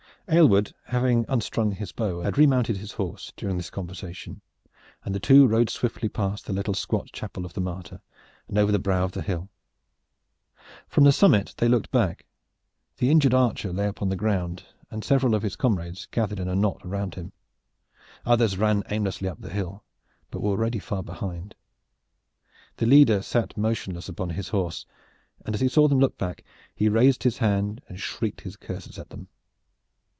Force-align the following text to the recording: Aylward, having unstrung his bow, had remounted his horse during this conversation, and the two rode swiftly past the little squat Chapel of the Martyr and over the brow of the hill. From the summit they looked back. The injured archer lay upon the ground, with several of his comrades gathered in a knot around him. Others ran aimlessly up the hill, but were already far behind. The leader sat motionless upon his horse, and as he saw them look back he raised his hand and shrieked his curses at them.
Aylward, 0.29 0.73
having 0.85 1.25
unstrung 1.27 1.73
his 1.73 1.91
bow, 1.91 2.21
had 2.21 2.37
remounted 2.37 2.77
his 2.77 2.93
horse 2.93 3.33
during 3.35 3.57
this 3.57 3.69
conversation, 3.69 4.39
and 5.03 5.13
the 5.13 5.19
two 5.19 5.45
rode 5.45 5.69
swiftly 5.69 6.07
past 6.07 6.45
the 6.45 6.53
little 6.53 6.73
squat 6.75 7.07
Chapel 7.11 7.43
of 7.43 7.51
the 7.51 7.59
Martyr 7.59 7.99
and 8.47 8.57
over 8.57 8.71
the 8.71 8.79
brow 8.79 9.03
of 9.03 9.11
the 9.11 9.23
hill. 9.23 9.49
From 10.87 11.03
the 11.03 11.11
summit 11.11 11.53
they 11.57 11.67
looked 11.67 11.91
back. 11.91 12.25
The 12.95 13.09
injured 13.09 13.33
archer 13.33 13.73
lay 13.73 13.87
upon 13.87 14.07
the 14.07 14.15
ground, 14.15 14.63
with 14.89 15.03
several 15.03 15.35
of 15.35 15.41
his 15.43 15.57
comrades 15.57 16.05
gathered 16.11 16.39
in 16.39 16.47
a 16.47 16.55
knot 16.55 16.79
around 16.85 17.15
him. 17.15 17.33
Others 18.25 18.57
ran 18.57 18.83
aimlessly 18.89 19.27
up 19.27 19.41
the 19.41 19.49
hill, 19.49 19.83
but 20.29 20.39
were 20.41 20.51
already 20.51 20.79
far 20.79 21.03
behind. 21.03 21.55
The 22.77 22.85
leader 22.85 23.21
sat 23.21 23.57
motionless 23.57 24.07
upon 24.07 24.29
his 24.29 24.47
horse, 24.47 24.85
and 25.45 25.55
as 25.55 25.59
he 25.61 25.67
saw 25.67 25.89
them 25.89 25.99
look 25.99 26.17
back 26.17 26.45
he 26.73 26.87
raised 26.87 27.23
his 27.23 27.39
hand 27.39 27.81
and 27.89 27.99
shrieked 27.99 28.41
his 28.41 28.55
curses 28.55 28.97
at 28.97 29.09
them. 29.09 29.27